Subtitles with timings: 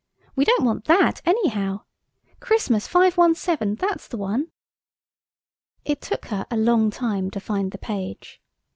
[0.35, 1.81] '""We don't want that anyhow.
[2.39, 4.47] 'Christmas, 517'–that's the one."
[5.85, 8.41] It took her a long time to find the page.